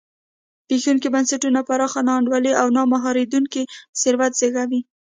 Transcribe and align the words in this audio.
زبېښونکي 0.67 1.07
بنسټونه 1.15 1.59
پراخه 1.67 2.01
نا 2.07 2.13
انډولي 2.17 2.51
او 2.61 2.67
نه 2.75 2.81
مهارېدونکی 2.93 3.63
ثروت 4.01 4.33
زېږوي. 4.39 4.81